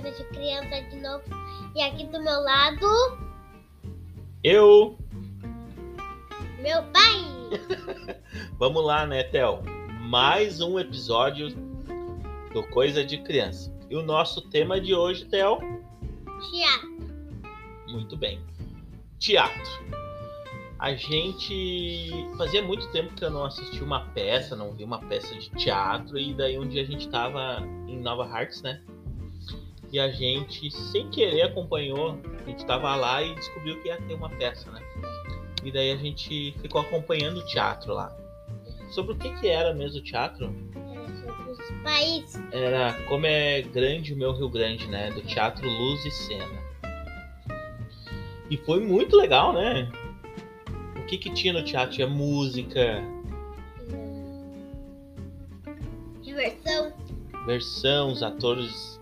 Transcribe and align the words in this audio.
coisa 0.00 0.10
de 0.10 0.24
criança 0.24 0.82
de 0.90 0.96
novo. 1.00 1.24
E 1.74 1.80
aqui 1.80 2.04
do 2.06 2.20
meu 2.20 2.40
lado, 2.40 2.86
Eu. 4.42 4.98
meu 6.60 6.82
pai. 6.84 8.18
Vamos 8.58 8.84
lá, 8.84 9.06
né, 9.06 9.22
Theo? 9.22 9.62
Mais 10.00 10.60
um 10.60 10.80
episódio 10.80 11.50
do 12.52 12.64
Coisa 12.70 13.04
de 13.04 13.18
Criança. 13.18 13.72
E 13.88 13.94
o 13.94 14.02
nosso 14.02 14.42
tema 14.50 14.80
de 14.80 14.94
hoje, 14.94 15.26
Theo? 15.26 15.58
Teatro. 16.50 16.94
Muito 17.88 18.16
bem. 18.16 18.40
Teatro. 19.20 19.70
A 20.80 20.92
gente 20.96 22.10
fazia 22.36 22.62
muito 22.62 22.90
tempo 22.90 23.14
que 23.14 23.24
eu 23.24 23.30
não 23.30 23.44
assistia 23.44 23.84
uma 23.84 24.06
peça, 24.06 24.56
não 24.56 24.72
vi 24.72 24.82
uma 24.82 24.98
peça 24.98 25.32
de 25.36 25.50
teatro, 25.50 26.18
e 26.18 26.34
daí 26.34 26.58
um 26.58 26.66
dia 26.66 26.82
a 26.82 26.84
gente 26.84 27.08
tava 27.08 27.62
em 27.86 28.00
Nova 28.00 28.26
Hartz, 28.26 28.60
né? 28.60 28.82
E 29.94 30.00
a 30.00 30.10
gente, 30.10 30.72
sem 30.72 31.08
querer, 31.08 31.42
acompanhou. 31.42 32.18
A 32.44 32.50
gente 32.50 32.66
tava 32.66 32.96
lá 32.96 33.22
e 33.22 33.32
descobriu 33.36 33.80
que 33.80 33.86
ia 33.86 33.96
ter 33.96 34.14
uma 34.14 34.28
peça, 34.28 34.68
né? 34.72 34.82
E 35.62 35.70
daí 35.70 35.92
a 35.92 35.96
gente 35.96 36.52
ficou 36.60 36.80
acompanhando 36.80 37.38
o 37.38 37.46
teatro 37.46 37.94
lá. 37.94 38.12
Sobre 38.90 39.12
o 39.12 39.16
que, 39.16 39.30
que 39.38 39.46
era 39.46 39.72
mesmo 39.72 40.00
o 40.00 40.02
teatro? 40.02 40.52
Era 40.90 41.06
sobre 41.22 41.52
os 41.52 41.82
países. 41.84 42.42
Era 42.50 42.92
Como 43.04 43.24
é 43.24 43.62
Grande 43.62 44.14
o 44.14 44.16
Meu 44.16 44.32
Rio 44.32 44.48
Grande, 44.48 44.88
né? 44.88 45.12
Do 45.12 45.22
Teatro 45.22 45.64
Luz 45.64 46.04
e 46.04 46.10
Cena. 46.10 46.64
E 48.50 48.56
foi 48.56 48.80
muito 48.80 49.14
legal, 49.14 49.52
né? 49.52 49.88
O 50.96 51.06
que 51.06 51.16
que 51.16 51.32
tinha 51.32 51.52
no 51.52 51.62
teatro? 51.62 51.94
Tinha 51.94 52.08
música, 52.08 53.00
Diversão 56.20 56.92
versão, 57.46 58.10
os 58.10 58.22
atores. 58.22 59.00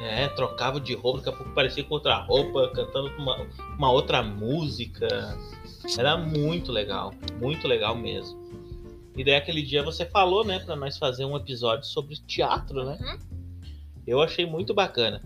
É, 0.00 0.28
trocavam 0.28 0.80
de 0.80 0.94
roupa, 0.94 1.18
daqui 1.18 1.28
a 1.30 1.32
pouco 1.32 1.52
parecia 1.52 1.84
com 1.84 1.94
outra 1.94 2.16
roupa, 2.18 2.70
cantando 2.74 3.08
uma, 3.16 3.46
uma 3.78 3.90
outra 3.90 4.22
música. 4.22 5.06
Era 5.98 6.16
muito 6.16 6.72
legal, 6.72 7.14
muito 7.40 7.66
legal 7.66 7.96
mesmo. 7.96 8.46
E 9.16 9.24
daí 9.24 9.36
aquele 9.36 9.62
dia 9.62 9.82
você 9.82 10.04
falou, 10.04 10.44
né, 10.44 10.58
pra 10.58 10.76
nós 10.76 10.98
fazer 10.98 11.24
um 11.24 11.36
episódio 11.36 11.86
sobre 11.86 12.16
teatro, 12.26 12.84
né? 12.84 12.98
Aham. 13.00 13.18
Eu 14.06 14.22
achei 14.22 14.46
muito 14.46 14.72
bacana. 14.72 15.20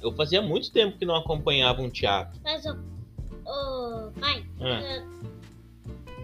Eu 0.00 0.12
fazia 0.16 0.42
muito 0.42 0.72
tempo 0.72 0.98
que 0.98 1.04
não 1.04 1.14
acompanhava 1.14 1.80
um 1.80 1.88
teatro. 1.88 2.40
Mas, 2.42 2.66
ô, 2.66 4.10
pai, 4.18 4.44
Ah, 4.60 5.02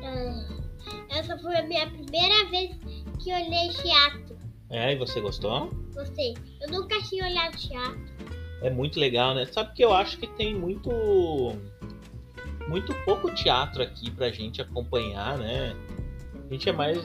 ah, 0.02 0.48
ah, 0.90 1.16
essa 1.16 1.38
foi 1.38 1.54
a 1.56 1.62
minha 1.62 1.88
primeira 1.88 2.50
vez 2.50 2.76
que 3.22 3.32
olhei 3.32 3.68
teatro. 3.68 4.27
É, 4.70 4.92
e 4.92 4.96
você 4.96 5.20
gostou? 5.20 5.70
Gostei. 5.94 6.34
Eu 6.60 6.68
nunca 6.70 7.00
tinha 7.02 7.24
olhado 7.24 7.56
teatro. 7.56 7.98
É 8.62 8.70
muito 8.70 8.98
legal, 8.98 9.34
né? 9.34 9.46
Sabe 9.46 9.72
que 9.72 9.84
eu 9.84 9.92
acho 9.92 10.18
que 10.18 10.26
tem 10.26 10.54
muito 10.54 10.90
muito 12.68 12.92
pouco 13.04 13.32
teatro 13.34 13.82
aqui 13.82 14.10
pra 14.10 14.30
gente 14.30 14.60
acompanhar, 14.60 15.38
né? 15.38 15.74
A 16.48 16.52
gente 16.52 16.68
é 16.68 16.72
mais 16.72 16.98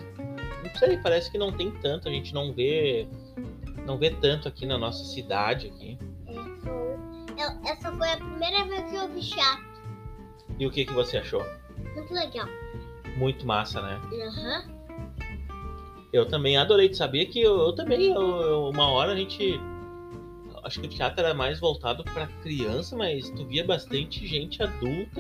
não 0.64 0.76
sei, 0.80 0.98
parece 0.98 1.32
que 1.32 1.38
não 1.38 1.52
tem 1.52 1.72
tanto, 1.72 2.08
a 2.10 2.12
gente 2.12 2.34
não 2.34 2.52
vê 2.54 3.08
não 3.86 3.98
vê 3.98 4.10
tanto 4.10 4.48
aqui 4.48 4.66
na 4.66 4.78
nossa 4.78 5.04
cidade 5.06 5.68
aqui. 5.68 5.98
É, 6.28 7.44
eu- 7.44 7.72
essa 7.72 7.92
foi 7.92 8.10
a 8.12 8.18
primeira 8.18 8.66
vez 8.66 8.90
que 8.90 8.96
eu 8.96 9.10
vi 9.14 9.22
teatro. 9.22 9.74
E 10.60 10.66
o 10.66 10.72
que 10.72 10.86
que 10.86 10.94
você 10.94 11.18
achou? 11.18 11.44
Muito 11.96 12.14
legal. 12.14 12.48
Muito 13.18 13.46
massa, 13.46 13.82
né? 13.82 14.02
Aham. 14.12 14.73
Eu 16.14 16.28
também 16.28 16.56
adorei 16.58 16.88
de 16.88 16.96
saber 16.96 17.26
que 17.26 17.42
eu, 17.42 17.58
eu 17.60 17.74
também, 17.74 18.14
eu- 18.14 18.70
uma 18.70 18.88
hora 18.92 19.14
a 19.14 19.16
gente. 19.16 19.60
Acho 20.64 20.80
que 20.80 20.86
o 20.88 20.90
teatro 20.90 21.20
era 21.20 21.34
mais 21.34 21.60
voltado 21.60 22.06
pra 22.06 22.26
criança, 22.42 22.96
mas 22.96 23.30
tu 23.32 23.44
via 23.46 23.66
bastante 23.66 24.26
gente 24.26 24.64
adulta 24.64 25.20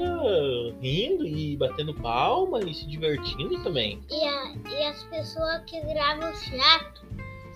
rindo 0.79 1.25
e 1.27 1.57
batendo 1.57 1.93
palma 1.95 2.61
e 2.61 2.73
se 2.73 2.87
divertindo 2.87 3.61
também. 3.61 3.99
E, 4.09 4.23
a- 4.23 4.53
e 4.69 4.83
as 4.85 5.03
pessoas 5.05 5.61
que 5.65 5.81
gravam 5.81 6.31
teatro 6.39 7.05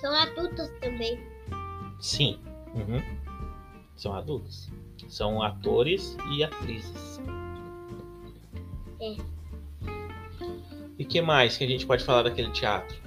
são 0.01 0.13
adultas 0.13 0.69
também. 0.81 1.17
Sim. 2.01 2.39
Uhum. 2.75 3.01
São 3.95 4.13
adultos. 4.13 4.69
São 5.07 5.41
atores 5.41 6.17
e 6.33 6.43
atrizes. 6.43 7.21
É. 8.99 9.15
E 10.99 11.05
que 11.05 11.21
mais 11.21 11.55
que 11.55 11.63
a 11.63 11.67
gente 11.67 11.85
pode 11.85 12.03
falar 12.03 12.23
daquele 12.23 12.51
teatro? 12.51 12.97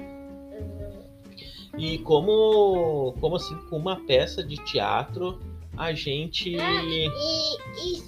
E 1.79 1.99
como, 1.99 3.15
como 3.21 3.37
assim, 3.37 3.57
com 3.69 3.77
uma 3.77 3.97
peça 3.97 4.43
de 4.43 4.57
teatro, 4.57 5.39
a 5.77 5.93
gente. 5.93 6.59
Ah, 6.59 6.83
e, 6.83 7.09
e, 7.79 8.03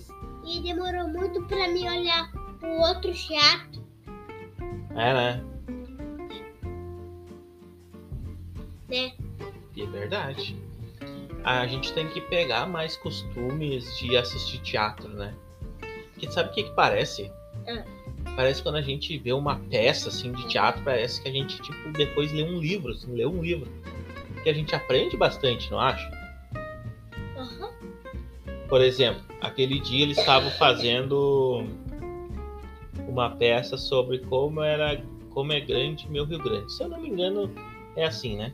e 0.44 0.60
demorou 0.60 1.08
muito 1.08 1.42
pra 1.44 1.68
mim 1.68 1.88
olhar 1.88 2.30
o 2.62 2.80
outro 2.80 3.12
teatro. 3.12 3.82
É, 4.90 5.14
né? 5.14 5.44
Né? 8.88 9.12
É 9.78 9.86
verdade. 9.86 10.56
A 11.44 11.66
gente 11.66 11.92
tem 11.92 12.08
que 12.08 12.20
pegar 12.20 12.66
mais 12.66 12.96
costumes 12.96 13.98
de 13.98 14.16
assistir 14.16 14.58
teatro, 14.58 15.08
né? 15.08 15.34
Porque 16.12 16.30
sabe 16.30 16.50
o 16.50 16.52
que, 16.52 16.64
que 16.64 16.70
parece? 16.72 17.32
Ah. 17.66 17.84
Parece 18.36 18.62
quando 18.62 18.76
a 18.76 18.82
gente 18.82 19.16
vê 19.18 19.32
uma 19.32 19.56
peça 19.56 20.08
assim 20.08 20.32
de 20.32 20.46
teatro, 20.48 20.82
parece 20.84 21.22
que 21.22 21.28
a 21.28 21.32
gente 21.32 21.60
tipo 21.60 21.92
depois 21.92 22.32
lê 22.32 22.42
um 22.42 22.58
livro, 22.58 22.92
assim, 22.92 23.12
lê 23.14 23.26
um 23.26 23.42
livro. 23.42 23.70
Que 24.42 24.50
a 24.50 24.54
gente 24.54 24.74
aprende 24.74 25.16
bastante, 25.16 25.70
não 25.70 25.78
acha? 25.78 26.10
Aham. 27.36 27.70
Por 28.68 28.80
exemplo, 28.80 29.22
aquele 29.40 29.78
dia 29.78 30.02
eles 30.02 30.18
estavam 30.18 30.50
fazendo 30.52 31.64
uma 33.06 33.30
peça 33.30 33.76
sobre 33.76 34.18
como 34.18 34.62
era, 34.62 35.00
como 35.30 35.52
é 35.52 35.60
grande 35.60 36.10
meu 36.10 36.24
Rio 36.24 36.38
Grande. 36.38 36.72
Se 36.72 36.82
eu 36.82 36.88
não 36.88 37.00
me 37.00 37.08
engano, 37.08 37.50
é 37.94 38.04
assim, 38.04 38.36
né? 38.36 38.52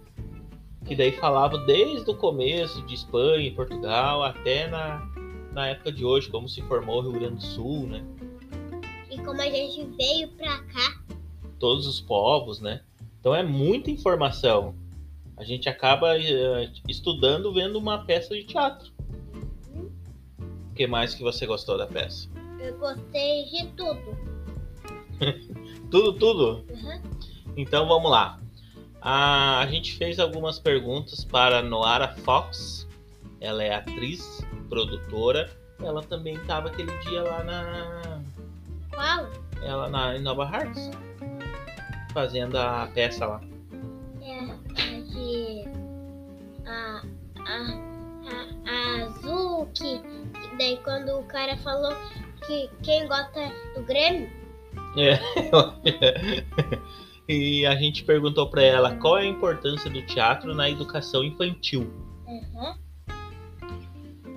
Que 0.84 0.96
daí 0.96 1.12
falava 1.12 1.58
desde 1.58 2.10
o 2.10 2.14
começo 2.14 2.82
de 2.82 2.94
Espanha 2.94 3.46
e 3.46 3.50
Portugal 3.50 4.22
até 4.24 4.66
na, 4.68 5.06
na 5.52 5.68
época 5.68 5.92
de 5.92 6.04
hoje, 6.04 6.30
como 6.30 6.48
se 6.48 6.62
formou 6.62 6.98
o 6.98 7.02
Rio 7.02 7.12
Grande 7.12 7.36
do 7.36 7.42
Sul, 7.42 7.86
né? 7.86 8.04
Como 9.28 9.42
a 9.42 9.50
gente 9.50 9.84
veio 9.98 10.28
pra 10.28 10.58
cá, 10.62 10.98
Todos 11.58 11.86
os 11.86 12.00
povos, 12.00 12.60
né? 12.60 12.80
Então 13.20 13.34
é 13.34 13.42
muita 13.42 13.90
informação. 13.90 14.74
A 15.36 15.44
gente 15.44 15.68
acaba 15.68 16.16
eh, 16.18 16.70
estudando 16.88 17.52
vendo 17.52 17.78
uma 17.78 18.06
peça 18.06 18.34
de 18.34 18.44
teatro. 18.44 18.90
O 20.70 20.74
que 20.74 20.86
mais 20.86 21.14
que 21.14 21.22
você 21.22 21.44
gostou 21.44 21.76
da 21.76 21.86
peça? 21.86 22.26
eu 22.58 22.78
gostei 22.78 23.44
de 23.44 23.66
tudo. 23.76 24.16
Tudo, 25.90 26.12
tudo? 26.14 26.64
Aham. 26.72 27.02
Então 27.54 27.86
vamos 27.86 28.10
lá. 28.10 28.40
A, 29.00 29.60
a 29.60 29.66
gente 29.66 29.94
fez 29.96 30.18
algumas 30.18 30.58
perguntas 30.58 31.22
para 31.22 31.60
Noara 31.60 32.16
Fox. 32.24 32.88
Ela 33.42 33.62
é 33.62 33.74
atriz, 33.74 34.40
produtora. 34.70 35.50
Ela 35.80 36.02
também 36.02 36.34
estava 36.34 36.68
aquele 36.68 36.96
dia 37.00 37.22
lá 37.22 37.44
na, 37.44 38.17
Qual? 38.98 39.30
ela 39.62 39.88
na 39.88 40.16
em 40.16 40.20
Nova 40.20 40.44
Hartz, 40.44 40.90
fazendo 42.12 42.58
a 42.58 42.88
peça 42.92 43.26
lá. 43.26 43.40
É 44.20 45.00
de. 45.02 45.64
A, 46.66 47.02
a, 47.38 47.78
a, 48.26 48.68
a 48.68 49.04
azul, 49.04 49.68
que, 49.72 50.02
daí 50.58 50.80
quando 50.82 51.16
o 51.16 51.22
cara 51.26 51.56
falou 51.58 51.94
que 52.44 52.68
quem 52.82 53.06
gosta 53.06 53.52
do 53.76 53.84
Grêmio, 53.84 54.28
É. 54.96 55.20
e 57.28 57.64
a 57.66 57.76
gente 57.76 58.02
perguntou 58.02 58.50
para 58.50 58.64
ela 58.64 58.96
qual 58.96 59.18
é 59.18 59.22
a 59.22 59.26
importância 59.26 59.88
do 59.88 60.02
teatro 60.06 60.56
na 60.56 60.68
educação 60.68 61.22
infantil. 61.22 61.88
Aham. 62.26 62.76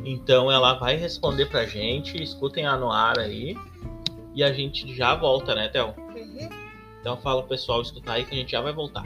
Então 0.06 0.51
ela 0.51 0.75
vai 0.75 0.97
responder 0.97 1.47
pra 1.47 1.65
gente. 1.65 2.21
Escutem 2.21 2.68
a 2.68 2.77
Noara 2.77 3.24
aí. 3.24 3.56
E 4.33 4.44
a 4.44 4.54
gente 4.54 4.95
já 4.95 5.16
volta, 5.16 5.54
né, 5.54 5.68
Théo? 5.68 5.94
Uhum. 5.98 6.50
Então 7.00 7.18
fala 7.18 7.42
pro 7.42 7.50
pessoal 7.50 7.81
escutar 7.81 8.13
aí 8.13 8.25
que 8.25 8.33
a 8.33 8.38
gente 8.38 8.51
já 8.51 8.62
vai 8.62 8.74
voltar. 8.74 9.04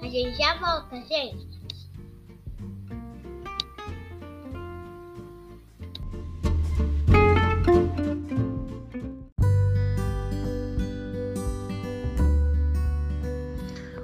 A 0.00 0.08
gente 0.08 0.36
já 0.36 0.54
volta, 0.58 0.96
gente. 1.02 1.56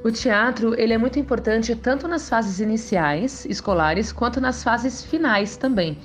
O 0.05 0.11
teatro 0.11 0.75
ele 0.79 0.93
é 0.93 0.99
muito 0.99 1.20
importante 1.20 1.76
tanto 1.76 2.09
nas 2.09 2.29
fases 2.29 2.59
iniciais, 2.59 3.47
escolares, 3.47 4.11
quanto 4.11 4.41
nas 4.41 4.64
fases 4.64 5.05
finais 5.05 5.56
também. 5.56 5.97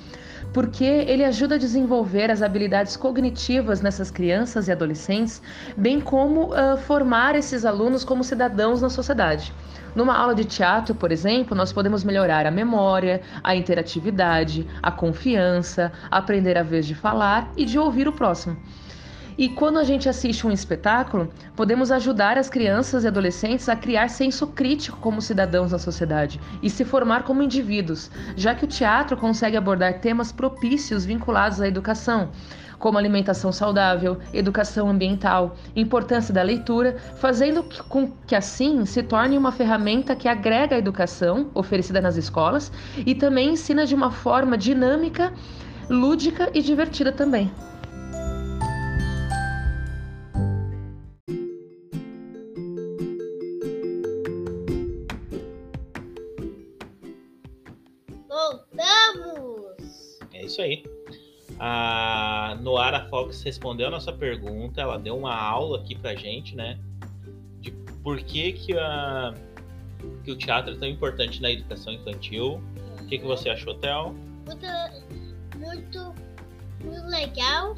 Porque 0.58 0.84
ele 0.84 1.24
ajuda 1.24 1.54
a 1.54 1.58
desenvolver 1.58 2.32
as 2.32 2.42
habilidades 2.42 2.96
cognitivas 2.96 3.80
nessas 3.80 4.10
crianças 4.10 4.66
e 4.66 4.72
adolescentes, 4.72 5.40
bem 5.76 6.00
como 6.00 6.46
uh, 6.46 6.76
formar 6.76 7.36
esses 7.36 7.64
alunos 7.64 8.02
como 8.02 8.24
cidadãos 8.24 8.82
na 8.82 8.90
sociedade. 8.90 9.52
Numa 9.94 10.18
aula 10.18 10.34
de 10.34 10.44
teatro, 10.44 10.96
por 10.96 11.12
exemplo, 11.12 11.56
nós 11.56 11.72
podemos 11.72 12.02
melhorar 12.02 12.44
a 12.44 12.50
memória, 12.50 13.22
a 13.40 13.54
interatividade, 13.54 14.66
a 14.82 14.90
confiança, 14.90 15.92
aprender 16.10 16.58
a 16.58 16.64
vez 16.64 16.88
de 16.88 16.94
falar 16.96 17.48
e 17.56 17.64
de 17.64 17.78
ouvir 17.78 18.08
o 18.08 18.12
próximo. 18.12 18.56
E 19.38 19.48
quando 19.48 19.78
a 19.78 19.84
gente 19.84 20.08
assiste 20.08 20.44
um 20.44 20.50
espetáculo, 20.50 21.28
podemos 21.54 21.92
ajudar 21.92 22.36
as 22.36 22.50
crianças 22.50 23.04
e 23.04 23.06
adolescentes 23.06 23.68
a 23.68 23.76
criar 23.76 24.08
senso 24.08 24.48
crítico 24.48 24.98
como 24.98 25.22
cidadãos 25.22 25.70
na 25.70 25.78
sociedade 25.78 26.40
e 26.60 26.68
se 26.68 26.84
formar 26.84 27.22
como 27.22 27.40
indivíduos, 27.40 28.10
já 28.34 28.52
que 28.52 28.64
o 28.64 28.68
teatro 28.68 29.16
consegue 29.16 29.56
abordar 29.56 30.00
temas 30.00 30.32
propícios 30.32 31.04
vinculados 31.04 31.60
à 31.60 31.68
educação, 31.68 32.30
como 32.80 32.98
alimentação 32.98 33.52
saudável, 33.52 34.18
educação 34.34 34.90
ambiental, 34.90 35.54
importância 35.76 36.34
da 36.34 36.42
leitura, 36.42 36.96
fazendo 37.20 37.64
com 37.88 38.10
que 38.26 38.34
assim 38.34 38.84
se 38.84 39.04
torne 39.04 39.38
uma 39.38 39.52
ferramenta 39.52 40.16
que 40.16 40.26
agrega 40.26 40.74
a 40.74 40.80
educação 40.80 41.48
oferecida 41.54 42.00
nas 42.00 42.16
escolas 42.16 42.72
e 43.06 43.14
também 43.14 43.50
ensina 43.50 43.86
de 43.86 43.94
uma 43.94 44.10
forma 44.10 44.58
dinâmica, 44.58 45.32
lúdica 45.88 46.50
e 46.52 46.60
divertida 46.60 47.12
também. 47.12 47.48
A 61.58 62.56
Noara 62.60 63.08
Fox 63.08 63.42
respondeu 63.42 63.88
a 63.88 63.90
nossa 63.90 64.12
pergunta, 64.12 64.80
ela 64.80 64.98
deu 64.98 65.16
uma 65.16 65.34
aula 65.34 65.78
aqui 65.78 65.96
pra 65.96 66.14
gente, 66.14 66.54
né? 66.54 66.78
De 67.60 67.72
por 68.02 68.18
que, 68.18 68.52
que, 68.52 68.78
a, 68.78 69.34
que 70.24 70.30
o 70.30 70.36
teatro 70.36 70.74
é 70.74 70.76
tão 70.76 70.88
importante 70.88 71.42
na 71.42 71.50
educação 71.50 71.92
infantil. 71.92 72.62
O 73.00 73.06
que, 73.06 73.18
que 73.18 73.24
você 73.24 73.48
achou, 73.48 73.74
Theo? 73.74 74.14
Muito, 74.46 74.66
muito, 75.56 76.14
muito 76.84 77.06
legal. 77.06 77.76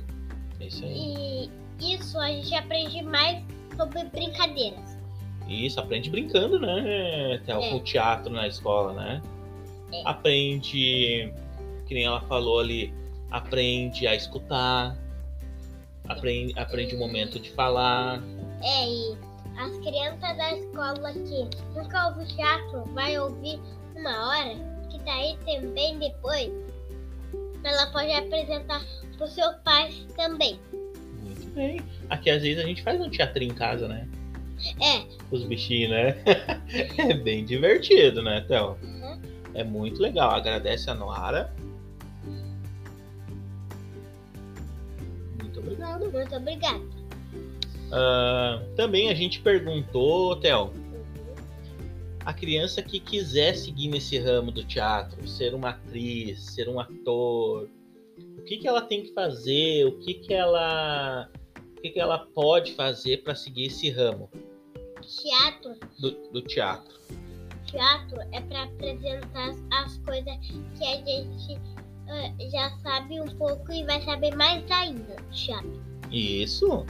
É 0.61 0.67
isso 0.67 0.85
aí. 0.85 1.51
E 1.81 1.95
isso 1.95 2.19
a 2.19 2.29
gente 2.29 2.55
aprende 2.55 3.03
mais 3.03 3.43
sobre 3.77 4.05
brincadeiras. 4.05 4.99
Isso, 5.49 5.81
aprende 5.81 6.11
brincando, 6.11 6.61
né, 6.61 7.41
Theo? 7.47 7.61
É. 7.61 7.71
Com 7.71 7.81
teatro 7.81 8.31
na 8.31 8.47
escola, 8.47 8.93
né? 8.93 9.23
É. 9.93 10.03
Aprende 10.05 11.33
que 11.87 11.95
nem 11.95 12.05
ela 12.05 12.21
falou 12.21 12.61
ali, 12.61 12.95
aprende 13.31 14.07
a 14.07 14.15
escutar, 14.15 14.97
aprende, 16.09 16.59
aprende 16.59 16.95
o 16.95 16.99
momento 16.99 17.39
de 17.39 17.51
falar. 17.51 18.23
É, 18.63 18.89
e 18.89 19.17
as 19.57 19.77
crianças 19.79 20.37
da 20.37 20.57
escola 20.57 21.13
que 21.13 21.49
nunca 21.75 22.09
ouviu 22.09 22.27
teatro 22.37 22.85
vai 22.93 23.19
ouvir 23.19 23.61
uma 23.95 24.29
hora, 24.29 24.55
que 24.91 24.99
daí 25.01 25.37
também 25.45 25.99
depois 25.99 26.51
ela 27.63 27.87
pode 27.87 28.13
apresentar 28.13 28.85
pro 29.17 29.27
seu 29.29 29.53
pai 29.65 29.93
também. 30.17 30.59
Muito 31.23 31.47
bem. 31.55 31.81
Aqui 32.09 32.31
às 32.31 32.43
vezes 32.43 32.63
a 32.63 32.67
gente 32.67 32.83
faz 32.83 33.01
um 33.01 33.11
teatro 33.11 33.43
em 33.43 33.51
casa, 33.51 33.87
né? 33.87 34.09
É. 34.81 35.07
Os 35.31 35.45
bichinhos, 35.45 35.91
né? 35.91 36.17
é 36.99 37.15
bem 37.15 37.45
divertido, 37.45 38.23
né, 38.23 38.43
Théo? 38.43 38.77
Uhum. 38.83 39.21
É 39.55 39.65
muito 39.65 40.01
legal. 40.01 40.31
Agradece 40.31 40.91
a 40.91 40.95
Noara 40.95 41.53
Muito 45.81 46.37
obrigada. 46.37 46.85
Uh, 47.91 48.75
também 48.77 49.11
a 49.11 49.15
gente 49.15 49.41
perguntou, 49.41 50.37
Theo, 50.37 50.73
a 52.25 52.33
criança 52.33 52.83
que 52.83 53.01
quiser 53.01 53.55
seguir 53.57 53.89
nesse 53.89 54.19
ramo 54.19 54.53
do 54.53 54.65
teatro, 54.65 55.27
ser 55.27 55.55
uma 55.55 55.71
atriz, 55.71 56.41
ser 56.41 56.69
um 56.69 56.79
ator, 56.79 57.69
o 58.39 58.43
que, 58.43 58.59
que 58.59 58.69
ela 58.69 58.83
tem 58.83 59.03
que 59.03 59.13
fazer, 59.13 59.87
o 59.87 59.99
que, 59.99 60.15
que 60.15 60.35
ela 60.35 61.29
o 61.77 61.81
que, 61.81 61.91
que 61.91 62.01
ela 62.01 62.19
pode 62.19 62.75
fazer 62.75 63.23
para 63.23 63.35
seguir 63.35 63.67
esse 63.67 63.91
ramo? 63.91 64.31
Teatro. 65.01 65.75
Do, 65.99 66.11
do 66.31 66.43
teatro. 66.43 67.01
Teatro 67.67 68.21
é 68.33 68.41
para 68.41 68.65
apresentar 68.65 69.55
as 69.73 69.97
coisas 69.99 70.37
que 70.77 70.85
a 70.85 70.97
gente 70.97 71.59
já 72.51 72.71
sabe 72.83 73.21
um 73.21 73.29
pouco 73.37 73.73
e 73.73 73.85
vai 73.85 74.01
saber 74.03 74.35
mais 74.35 74.69
ainda. 74.71 75.17
Teatro. 75.33 75.81
Isso. 76.11 76.85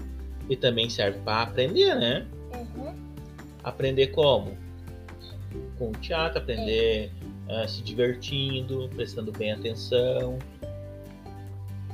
E 0.49 0.56
também 0.56 0.88
serve 0.88 1.19
para 1.20 1.43
aprender, 1.43 1.94
né? 1.94 2.26
Uhum. 2.55 2.94
Aprender 3.62 4.08
como? 4.08 4.56
Com 5.78 5.90
o 5.90 5.93
teatro, 5.93 6.38
aprender 6.38 7.12
uh, 7.49 7.69
se 7.69 7.82
divertindo, 7.82 8.88
prestando 8.94 9.31
bem 9.32 9.52
atenção. 9.52 10.38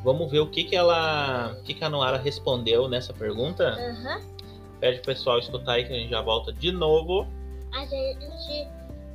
Vamos 0.05 0.31
ver 0.31 0.41
o 0.41 0.47
que, 0.47 0.65
que 0.65 0.77
ela. 0.77 1.57
O 1.59 1.63
que, 1.65 1.75
que 1.75 1.85
a 1.85 1.89
Noara 1.89 2.17
respondeu 2.17 2.89
nessa 2.89 3.13
pergunta? 3.13 3.77
Uhum. 3.77 4.37
Pede 4.79 4.99
pro 4.99 5.07
pessoal 5.07 5.39
escutar 5.39 5.73
aí 5.73 5.85
que 5.85 5.93
a 5.93 5.97
gente 5.97 6.11
já 6.11 6.21
volta 6.21 6.53
de 6.53 6.71
novo. 6.71 7.27
A 7.73 7.85
gente 7.87 8.69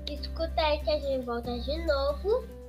escuta 0.09 0.61
aí 0.61 0.79
que 0.79 0.89
a 0.89 0.99
gente 0.99 1.25
volta 1.25 1.57
de 1.59 1.85
novo. 1.85 2.60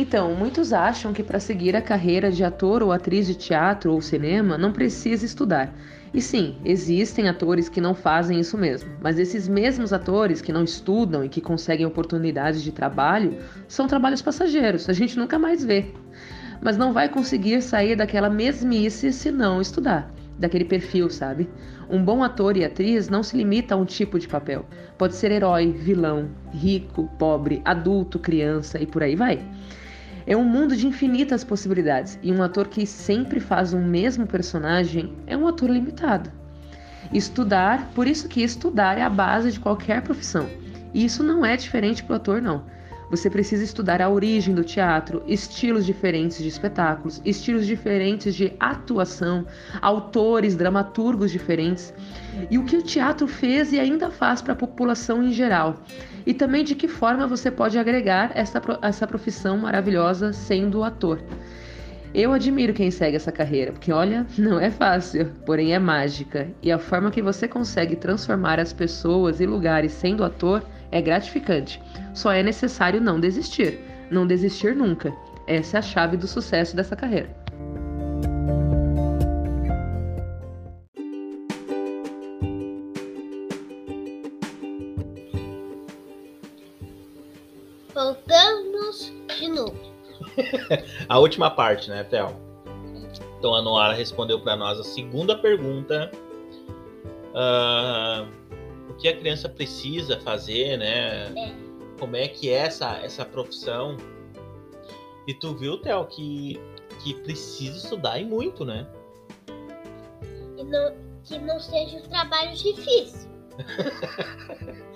Então, 0.00 0.32
muitos 0.32 0.72
acham 0.72 1.12
que 1.12 1.24
para 1.24 1.40
seguir 1.40 1.74
a 1.74 1.82
carreira 1.82 2.30
de 2.30 2.44
ator 2.44 2.84
ou 2.84 2.92
atriz 2.92 3.26
de 3.26 3.34
teatro 3.34 3.92
ou 3.92 4.00
cinema 4.00 4.56
não 4.56 4.70
precisa 4.70 5.26
estudar. 5.26 5.74
E 6.14 6.22
sim, 6.22 6.54
existem 6.64 7.28
atores 7.28 7.68
que 7.68 7.80
não 7.80 7.96
fazem 7.96 8.38
isso 8.38 8.56
mesmo, 8.56 8.88
mas 9.02 9.18
esses 9.18 9.48
mesmos 9.48 9.92
atores 9.92 10.40
que 10.40 10.52
não 10.52 10.62
estudam 10.62 11.24
e 11.24 11.28
que 11.28 11.40
conseguem 11.40 11.84
oportunidades 11.84 12.62
de 12.62 12.70
trabalho 12.70 13.38
são 13.66 13.88
trabalhos 13.88 14.22
passageiros, 14.22 14.88
a 14.88 14.92
gente 14.92 15.18
nunca 15.18 15.36
mais 15.36 15.64
vê. 15.64 15.86
Mas 16.62 16.76
não 16.76 16.92
vai 16.92 17.08
conseguir 17.08 17.60
sair 17.60 17.96
daquela 17.96 18.30
mesmice 18.30 19.12
se 19.12 19.32
não 19.32 19.60
estudar 19.60 20.14
daquele 20.38 20.64
perfil, 20.64 21.10
sabe? 21.10 21.50
Um 21.90 22.02
bom 22.02 22.22
ator 22.22 22.56
e 22.56 22.64
atriz 22.64 23.08
não 23.08 23.22
se 23.22 23.36
limita 23.36 23.74
a 23.74 23.76
um 23.76 23.84
tipo 23.84 24.18
de 24.18 24.28
papel. 24.28 24.64
Pode 24.96 25.16
ser 25.16 25.32
herói, 25.32 25.72
vilão, 25.72 26.28
rico, 26.52 27.10
pobre, 27.18 27.60
adulto, 27.64 28.18
criança 28.18 28.80
e 28.80 28.86
por 28.86 29.02
aí 29.02 29.16
vai. 29.16 29.42
É 30.28 30.36
um 30.36 30.44
mundo 30.44 30.76
de 30.76 30.86
infinitas 30.86 31.42
possibilidades 31.42 32.18
e 32.22 32.30
um 32.30 32.42
ator 32.42 32.68
que 32.68 32.84
sempre 32.84 33.40
faz 33.40 33.72
um 33.72 33.82
mesmo 33.82 34.26
personagem 34.26 35.14
é 35.26 35.34
um 35.34 35.48
ator 35.48 35.70
limitado. 35.70 36.30
Estudar, 37.10 37.90
por 37.94 38.06
isso 38.06 38.28
que 38.28 38.42
estudar 38.42 38.98
é 38.98 39.02
a 39.02 39.08
base 39.08 39.50
de 39.50 39.58
qualquer 39.58 40.02
profissão. 40.02 40.46
E 40.92 41.02
isso 41.02 41.22
não 41.22 41.46
é 41.46 41.56
diferente 41.56 42.04
para 42.04 42.12
o 42.12 42.16
ator, 42.16 42.42
não. 42.42 42.62
Você 43.10 43.30
precisa 43.30 43.64
estudar 43.64 44.02
a 44.02 44.08
origem 44.08 44.54
do 44.54 44.62
teatro, 44.62 45.22
estilos 45.26 45.86
diferentes 45.86 46.38
de 46.38 46.48
espetáculos, 46.48 47.22
estilos 47.24 47.66
diferentes 47.66 48.34
de 48.34 48.52
atuação, 48.60 49.46
autores, 49.80 50.54
dramaturgos 50.54 51.30
diferentes 51.30 51.94
e 52.50 52.58
o 52.58 52.64
que 52.64 52.76
o 52.76 52.82
teatro 52.82 53.26
fez 53.26 53.72
e 53.72 53.80
ainda 53.80 54.10
faz 54.10 54.42
para 54.42 54.52
a 54.52 54.56
população 54.56 55.22
em 55.22 55.32
geral. 55.32 55.76
E 56.26 56.34
também 56.34 56.62
de 56.62 56.74
que 56.74 56.86
forma 56.86 57.26
você 57.26 57.50
pode 57.50 57.78
agregar 57.78 58.30
essa, 58.34 58.60
essa 58.82 59.06
profissão 59.06 59.56
maravilhosa 59.56 60.32
sendo 60.34 60.84
ator. 60.84 61.18
Eu 62.14 62.32
admiro 62.32 62.72
quem 62.72 62.90
segue 62.90 63.16
essa 63.16 63.30
carreira, 63.30 63.72
porque 63.72 63.92
olha, 63.92 64.26
não 64.36 64.58
é 64.58 64.70
fácil, 64.70 65.30
porém 65.46 65.74
é 65.74 65.78
mágica. 65.78 66.48
E 66.62 66.70
a 66.72 66.78
forma 66.78 67.10
que 67.10 67.22
você 67.22 67.48
consegue 67.48 67.96
transformar 67.96 68.58
as 68.58 68.72
pessoas 68.72 69.40
e 69.40 69.46
lugares 69.46 69.92
sendo 69.92 70.24
ator 70.24 70.62
é 70.90 71.00
gratificante. 71.00 71.80
Só 72.14 72.32
é 72.32 72.42
necessário 72.42 73.00
não 73.00 73.20
desistir. 73.20 73.80
Não 74.10 74.26
desistir 74.26 74.74
nunca. 74.74 75.12
Essa 75.46 75.76
é 75.76 75.80
a 75.80 75.82
chave 75.82 76.16
do 76.16 76.26
sucesso 76.26 76.74
dessa 76.76 76.96
carreira. 76.96 77.28
Voltamos 87.94 89.12
de 89.38 89.48
novo. 89.48 89.76
a 91.08 91.18
última 91.18 91.50
parte, 91.50 91.90
né, 91.90 92.04
Théo? 92.04 92.36
Então 93.38 93.54
a 93.54 93.62
Noara 93.62 93.94
respondeu 93.94 94.40
para 94.40 94.56
nós 94.56 94.78
a 94.78 94.84
segunda 94.84 95.36
pergunta. 95.36 96.10
Uh, 97.34 98.37
que 98.94 99.08
a 99.08 99.16
criança 99.16 99.48
precisa 99.48 100.18
fazer, 100.20 100.76
né? 100.78 101.26
É. 101.36 101.54
Como 101.98 102.16
é 102.16 102.28
que 102.28 102.48
é 102.50 102.54
essa, 102.54 102.96
essa 102.98 103.24
profissão. 103.24 103.96
E 105.26 105.34
tu 105.34 105.54
viu, 105.54 105.78
Theo, 105.78 106.04
que, 106.06 106.60
que 107.02 107.14
precisa 107.14 107.76
estudar 107.76 108.18
e 108.18 108.24
muito, 108.24 108.64
né? 108.64 108.86
e 110.58 110.64
não, 110.64 110.92
que 111.24 111.38
não 111.38 111.60
sejam 111.60 112.02
trabalhos 112.02 112.60
difíceis. 112.60 113.28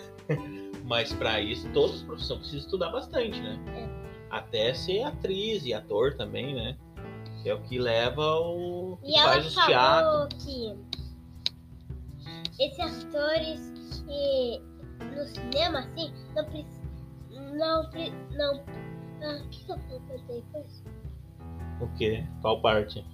Mas 0.85 1.13
para 1.13 1.41
isso, 1.41 1.69
todas 1.73 1.97
as 1.97 2.03
profissões 2.03 2.41
precisam 2.41 2.61
estudar 2.61 2.91
bastante, 2.91 3.41
né? 3.41 3.59
É. 3.69 3.89
Até 4.31 4.75
ser 4.75 5.03
atriz 5.03 5.65
e 5.65 5.73
ator 5.73 6.15
também, 6.15 6.55
né? 6.55 6.77
Que 7.43 7.51
é 7.51 7.55
o 7.55 7.61
que 7.63 7.79
leva 7.79 8.37
o. 8.41 8.99
que 9.03 9.11
E 9.11 9.17
ela 9.17 9.33
faz 9.33 9.47
os 9.47 9.55
falou 9.55 10.29
teatros. 10.29 10.45
que 10.45 10.77
esses 12.59 13.05
atores 13.05 13.72
que 14.01 14.61
no 15.15 15.27
cinema, 15.27 15.81
assim, 15.81 16.13
não 16.35 16.45
precisa. 16.47 16.83
Não. 17.31 17.83
não 18.33 18.65
ah, 19.23 19.41
o 19.45 19.49
que, 19.51 19.65
que 19.65 19.71
eu 19.73 19.79
falei 19.79 20.01
depois? 20.29 20.83
O 21.81 21.89
quê? 21.97 22.25
Qual 22.41 22.61
parte? 22.61 23.05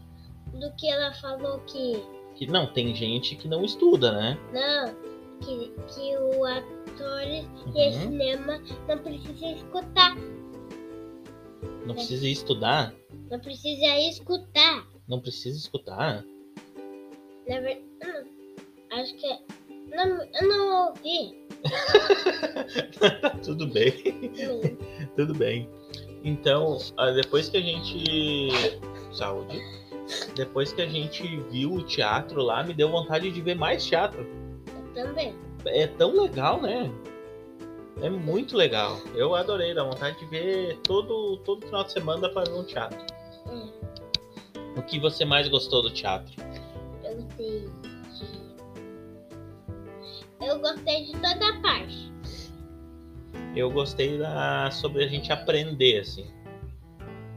Do 0.54 0.72
que 0.76 0.88
ela 0.90 1.12
falou 1.14 1.60
que. 1.60 2.02
Que 2.34 2.46
não, 2.46 2.72
tem 2.72 2.94
gente 2.94 3.34
que 3.36 3.48
não 3.48 3.64
estuda, 3.64 4.12
né? 4.12 4.38
Não, 4.52 4.94
que, 5.40 5.70
que 5.92 6.16
o 6.16 6.44
ator 6.44 7.22
e 7.22 7.40
Uhum. 7.66 7.92
cinema 7.92 8.58
não 8.88 8.98
precisa 8.98 9.46
escutar. 9.46 10.14
Não 11.86 11.94
precisa 11.94 12.28
estudar, 12.28 12.94
Não 13.30 13.40
precisa 13.40 13.86
escutar. 13.98 14.86
não 15.08 15.20
precisa 15.20 15.56
escutar. 15.58 16.24
Na 17.48 17.60
verdade, 17.60 18.30
acho 18.92 19.14
que. 19.16 19.26
é- 19.26 19.40
Não, 19.90 20.22
eu 20.40 20.48
não 20.48 20.88
ouvi. 20.88 21.38
Tudo 23.44 23.66
bem. 23.66 23.92
Tudo 25.16 25.34
bem. 25.34 25.68
Então, 26.24 26.78
ah, 26.96 27.10
depois 27.10 27.48
que 27.48 27.56
a 27.56 27.60
gente. 27.60 28.78
Saúde. 29.12 29.60
Depois 30.34 30.72
que 30.72 30.82
a 30.82 30.86
gente 30.86 31.36
viu 31.50 31.74
o 31.74 31.82
teatro 31.82 32.42
lá, 32.42 32.62
me 32.62 32.72
deu 32.74 32.90
vontade 32.90 33.30
de 33.30 33.40
ver 33.40 33.54
mais 33.54 33.84
teatro. 33.84 34.26
Eu 34.94 35.04
também. 35.06 35.34
É 35.66 35.86
tão 35.86 36.12
legal, 36.22 36.60
né? 36.60 36.90
É 38.00 38.08
muito 38.08 38.56
legal. 38.56 39.00
Eu 39.14 39.34
adorei, 39.34 39.74
dá 39.74 39.82
vontade 39.84 40.18
de 40.18 40.26
ver 40.26 40.78
todo, 40.84 41.36
todo 41.38 41.66
final 41.66 41.84
de 41.84 41.92
semana 41.92 42.28
pra 42.28 42.44
ver 42.44 42.52
um 42.54 42.64
teatro. 42.64 42.98
É, 43.48 44.78
O 44.78 44.82
que 44.82 45.00
você 45.00 45.24
mais 45.24 45.48
gostou 45.48 45.82
do 45.82 45.90
teatro? 45.90 46.32
eu 47.04 47.16
gostei 47.16 47.60
de. 47.82 47.87
Eu 50.40 50.60
gostei 50.60 51.04
de 51.06 51.12
toda 51.12 51.48
a 51.48 51.60
parte. 51.60 52.12
Eu 53.56 53.70
gostei 53.70 54.18
da 54.18 54.70
sobre 54.70 55.04
a 55.04 55.08
gente 55.08 55.32
aprender, 55.32 56.00
assim. 56.00 56.26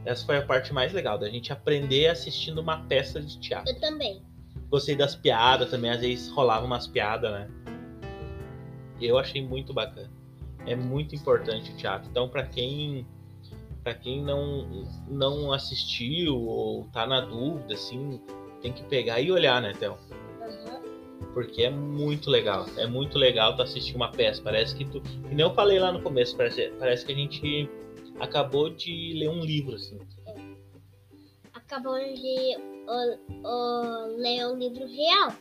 Essa 0.06 0.26
foi 0.26 0.38
a 0.38 0.46
parte 0.46 0.74
mais 0.74 0.94
legal, 0.94 1.18
da 1.18 1.30
gente 1.30 1.52
aprender 1.52 2.08
assistindo 2.08 2.60
uma 2.60 2.78
peça 2.86 3.22
de 3.22 3.40
teatro. 3.40 3.72
Eu 3.72 3.80
também. 3.80 4.22
Gostei 4.70 4.96
das 4.96 5.16
piadas 5.16 5.70
também, 5.70 5.92
às 5.92 6.02
vezes 6.02 6.30
rolavam 6.30 6.66
umas 6.66 6.88
piadas, 6.88 7.32
né? 7.32 7.50
Eu 9.00 9.18
achei 9.18 9.46
muito 9.46 9.74
bacana. 9.74 10.12
É 10.66 10.76
muito 10.76 11.16
importante 11.16 11.72
o 11.72 11.76
teatro. 11.76 12.10
Então, 12.10 12.30
para 12.30 12.46
quem 12.46 13.06
para 13.84 13.96
quem 13.96 14.24
não 14.24 14.86
não 15.08 15.52
assistiu 15.52 16.38
ou 16.38 16.86
tá 16.90 17.08
na 17.08 17.22
dúvida 17.22 17.74
assim, 17.74 18.22
tem 18.62 18.72
que 18.72 18.84
pegar 18.84 19.20
e 19.20 19.32
olhar, 19.32 19.60
né, 19.62 19.74
Théo? 19.74 19.98
Porque 21.34 21.64
é 21.64 21.70
muito 21.70 22.30
legal. 22.30 22.66
É 22.78 22.86
muito 22.86 23.18
legal 23.18 23.56
tu 23.56 23.62
assistir 23.62 23.96
uma 23.96 24.12
peça. 24.12 24.42
Parece 24.42 24.76
que 24.76 24.86
tu. 24.86 25.02
Que 25.02 25.36
nem 25.36 25.46
eu 25.46 25.54
falei 25.54 25.80
lá 25.80 25.92
no 25.92 26.02
começo, 26.02 26.36
parece, 26.36 26.72
parece 26.78 27.06
que 27.06 27.12
a 27.12 27.16
gente 27.16 27.70
acabou 28.20 28.70
de 28.70 29.14
ler 29.16 29.30
um 29.30 29.42
livro, 29.42 29.76
assim. 29.76 29.98
Acabamos 31.54 32.20
de 32.20 32.58
o, 32.88 33.48
o, 33.48 34.18
ler 34.18 34.46
um 34.48 34.58
livro 34.58 34.86
real. 34.86 35.32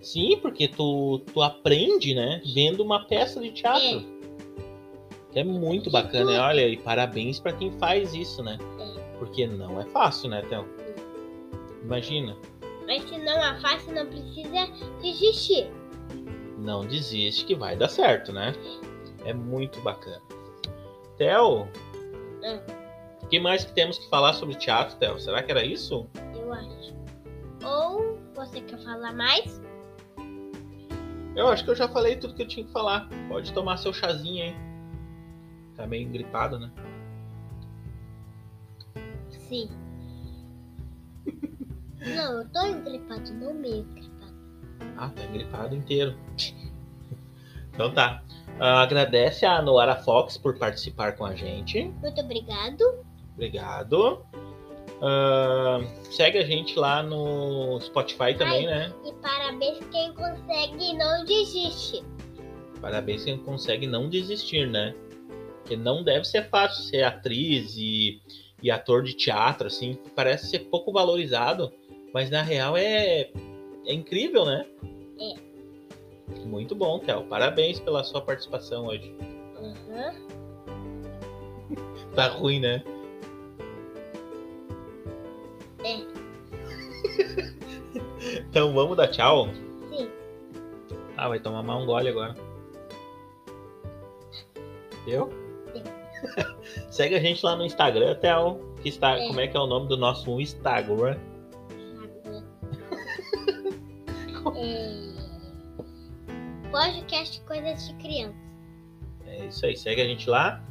Sim, 0.00 0.38
porque 0.40 0.68
tu, 0.68 1.20
tu 1.32 1.42
aprende, 1.42 2.14
né? 2.14 2.40
Vendo 2.54 2.82
uma 2.82 3.04
peça 3.06 3.40
de 3.40 3.50
teatro. 3.50 4.18
Que 5.32 5.40
é 5.40 5.44
muito 5.44 5.90
bacana. 5.90 6.32
E 6.32 6.38
olha, 6.38 6.68
e 6.68 6.76
parabéns 6.78 7.38
pra 7.38 7.52
quem 7.52 7.70
faz 7.72 8.14
isso, 8.14 8.42
né? 8.42 8.56
Porque 9.18 9.46
não 9.46 9.80
é 9.80 9.84
fácil, 9.86 10.30
né, 10.30 10.42
Théo? 10.42 10.64
Imagina. 11.82 12.36
Mas 12.88 13.02
se 13.08 13.18
não 13.18 13.38
é 13.40 13.60
fácil, 13.60 13.92
não 13.92 14.06
precisa 14.06 14.66
desistir. 15.02 15.70
Não 16.56 16.84
desiste 16.86 17.44
que 17.44 17.54
vai 17.54 17.76
dar 17.76 17.88
certo, 17.88 18.32
né? 18.32 18.52
É 19.24 19.32
muito 19.34 19.78
bacana. 19.82 20.20
Theo, 21.18 21.68
Hum. 22.42 22.60
o 23.22 23.26
que 23.26 23.38
mais 23.38 23.64
que 23.64 23.72
temos 23.74 23.98
que 23.98 24.08
falar 24.08 24.32
sobre 24.32 24.54
teatro, 24.54 24.96
Theo? 24.96 25.20
Será 25.20 25.42
que 25.42 25.50
era 25.50 25.64
isso? 25.64 26.08
Eu 26.34 26.52
acho. 26.52 26.94
Ou 27.64 28.18
você 28.34 28.60
quer 28.62 28.78
falar 28.78 29.12
mais? 29.12 29.60
Eu 31.36 31.46
acho 31.48 31.64
que 31.64 31.70
eu 31.70 31.76
já 31.76 31.88
falei 31.88 32.16
tudo 32.16 32.34
que 32.34 32.42
eu 32.42 32.48
tinha 32.48 32.64
que 32.64 32.72
falar. 32.72 33.08
Pode 33.28 33.52
tomar 33.52 33.76
seu 33.76 33.92
chazinho 33.92 34.44
aí. 34.44 34.56
Tá 35.76 35.86
meio 35.86 36.08
gripado, 36.08 36.58
né? 36.58 36.70
Sim. 39.28 39.68
Não, 42.00 42.40
eu 42.40 42.48
tô 42.48 42.66
engripado, 42.66 43.32
não 43.34 43.54
meio 43.54 43.78
engripado. 43.78 44.34
Ah, 44.96 45.08
tá 45.08 45.26
gripado 45.26 45.74
inteiro. 45.74 46.16
então 47.72 47.92
tá. 47.92 48.22
Ah, 48.60 48.82
agradece 48.82 49.46
a 49.46 49.62
Noara 49.62 49.96
Fox 49.96 50.36
por 50.36 50.58
participar 50.58 51.12
com 51.16 51.24
a 51.24 51.34
gente. 51.34 51.84
Muito 52.00 52.20
obrigado. 52.20 52.82
Obrigado. 53.34 54.24
Ah, 55.00 55.80
segue 56.10 56.38
a 56.38 56.44
gente 56.44 56.78
lá 56.78 57.02
no 57.02 57.80
Spotify 57.80 58.34
também, 58.36 58.66
né? 58.66 58.92
E 59.04 59.12
parabéns 59.14 59.78
quem 59.90 60.12
consegue 60.12 60.96
não 60.96 61.24
desiste. 61.24 62.04
Parabéns 62.80 63.24
quem 63.24 63.38
consegue 63.38 63.86
não 63.86 64.08
desistir, 64.08 64.68
né? 64.68 64.94
Porque 65.60 65.76
não 65.76 66.02
deve 66.02 66.24
ser 66.24 66.48
fácil 66.48 66.82
ser 66.84 67.02
atriz 67.02 67.76
e, 67.76 68.20
e 68.62 68.70
ator 68.70 69.02
de 69.02 69.14
teatro, 69.14 69.66
assim. 69.66 69.98
Parece 70.16 70.48
ser 70.48 70.60
pouco 70.60 70.92
valorizado, 70.92 71.72
mas 72.12 72.30
na 72.30 72.42
real 72.42 72.76
é, 72.76 73.30
é 73.86 73.92
incrível, 73.92 74.44
né? 74.44 74.66
É. 75.20 75.48
Muito 76.46 76.74
bom, 76.74 76.98
Kel. 77.00 77.24
Parabéns 77.24 77.80
pela 77.80 78.04
sua 78.04 78.20
participação 78.20 78.86
hoje. 78.86 79.14
Aham. 79.56 80.14
Tá 82.14 82.28
ruim, 82.28 82.60
né? 82.60 82.82
É. 85.84 85.98
então 88.38 88.72
vamos 88.72 88.96
dar 88.96 89.08
tchau? 89.08 89.48
Sim. 89.90 90.10
Ah, 91.16 91.28
vai 91.28 91.38
tomar 91.38 91.62
mais 91.62 91.82
um 91.82 91.86
gole 91.86 92.08
agora. 92.08 92.34
Deu? 95.04 95.30
Sim. 95.72 95.82
Segue 96.90 97.14
a 97.14 97.20
gente 97.20 97.44
lá 97.44 97.56
no 97.56 97.64
Instagram, 97.64 98.14
Theo. 98.16 98.66
Que 98.82 98.88
está, 98.88 99.16
É. 99.16 99.26
Como 99.26 99.40
é 99.40 99.46
que 99.48 99.56
é 99.56 99.60
o 99.60 99.66
nome 99.66 99.88
do 99.88 99.96
nosso 99.96 100.40
Instagram? 100.40 101.16
Podcast 106.78 107.40
Coisas 107.40 107.88
de 107.88 107.94
Criança. 107.94 108.38
É 109.26 109.46
isso 109.46 109.66
aí, 109.66 109.76
segue 109.76 110.00
a 110.00 110.04
gente 110.04 110.30
lá. 110.30 110.62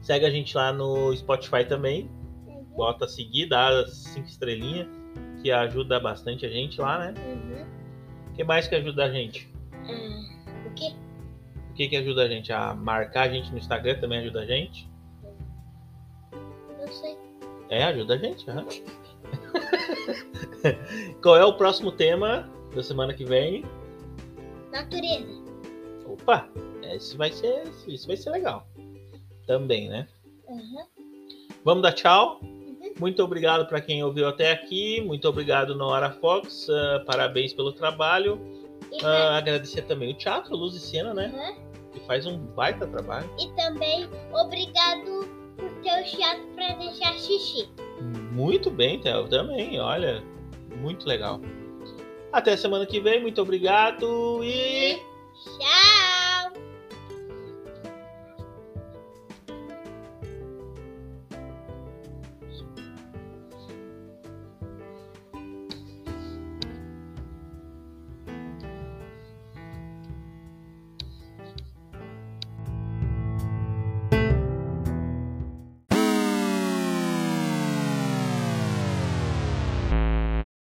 Segue 0.00 0.24
a 0.24 0.30
gente 0.30 0.56
lá 0.56 0.72
no 0.72 1.14
Spotify 1.14 1.66
também. 1.68 2.10
Uhum. 2.46 2.64
Bota 2.74 3.06
seguir, 3.06 3.44
dá 3.44 3.80
as 3.80 3.94
cinco 3.94 4.26
estrelinhas, 4.26 4.88
que 5.42 5.52
ajuda 5.52 6.00
bastante 6.00 6.46
a 6.46 6.48
gente 6.48 6.80
lá, 6.80 6.98
né? 6.98 7.12
Uhum. 7.26 7.66
O 8.30 8.32
que 8.32 8.42
mais 8.42 8.66
que 8.66 8.74
ajuda 8.74 9.04
a 9.04 9.10
gente? 9.10 9.52
Ah, 9.84 10.66
o 10.66 10.72
quê? 10.72 10.94
O 11.72 11.74
que 11.74 11.88
que 11.88 11.96
ajuda 11.98 12.22
a 12.22 12.28
gente? 12.28 12.50
A 12.50 12.74
marcar 12.74 13.28
a 13.28 13.30
gente 13.30 13.52
no 13.52 13.58
Instagram 13.58 14.00
também 14.00 14.20
ajuda 14.20 14.40
a 14.40 14.46
gente? 14.46 14.88
Não 16.78 16.88
sei. 16.88 17.18
É, 17.68 17.84
ajuda 17.84 18.14
a 18.14 18.16
gente. 18.16 18.50
aham. 18.50 18.64
Qual 21.22 21.36
é 21.36 21.44
o 21.44 21.52
próximo 21.52 21.92
tema 21.92 22.48
da 22.74 22.82
semana 22.82 23.12
que 23.12 23.26
vem? 23.26 23.62
Natureza. 24.72 25.49
Opa, 26.12 26.48
esse 26.92 27.16
vai 27.16 27.30
ser, 27.32 27.64
isso 27.86 28.06
vai 28.06 28.16
ser 28.16 28.30
legal. 28.30 28.66
Também, 29.46 29.88
né? 29.88 30.06
Uhum. 30.48 30.84
Vamos 31.64 31.82
dar 31.82 31.92
tchau. 31.92 32.40
Uhum. 32.42 32.94
Muito 32.98 33.22
obrigado 33.22 33.66
para 33.66 33.80
quem 33.80 34.02
ouviu 34.02 34.28
até 34.28 34.52
aqui. 34.52 35.00
Muito 35.00 35.28
obrigado, 35.28 35.74
Nora 35.74 36.10
Fox. 36.10 36.68
ah, 36.70 37.02
parabéns 37.06 37.52
pelo 37.52 37.72
trabalho. 37.72 38.40
Ah, 39.02 39.36
agradecer 39.38 39.82
também 39.82 40.10
o 40.12 40.14
Teatro 40.14 40.56
Luz 40.56 40.74
e 40.74 40.80
Cena, 40.80 41.14
né? 41.14 41.56
Que 41.92 42.00
faz 42.00 42.26
um 42.26 42.38
baita 42.38 42.86
trabalho. 42.86 43.28
e 43.38 43.48
também 43.54 44.08
obrigado 44.32 45.28
por 45.56 45.70
ter 45.82 46.02
o 46.02 46.06
chato 46.06 46.40
pra 46.54 46.74
deixar 46.74 47.12
xixi. 47.14 47.68
Muito 48.32 48.70
bem, 48.70 49.00
Theo, 49.00 49.28
também. 49.28 49.78
Olha, 49.80 50.22
muito 50.76 51.06
legal. 51.06 51.40
Até 52.32 52.56
semana 52.56 52.86
que 52.86 53.00
vem. 53.00 53.20
Muito 53.20 53.42
obrigado 53.42 54.42
e. 54.44 54.96
Tchau! 55.44 55.79